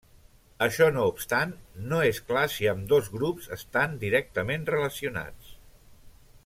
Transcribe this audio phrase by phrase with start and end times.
[0.67, 1.51] Això no obstant,
[1.91, 5.55] no és clar si ambdós grups estan directament relacionats.